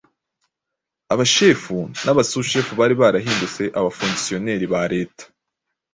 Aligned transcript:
Abashefu 1.13 1.77
n'Abasushefu 2.03 2.71
bari 2.79 2.95
barahindutse 3.01 3.63
abafongisioneri 3.79 4.65
ba 4.73 4.81
Leta, 4.93 5.23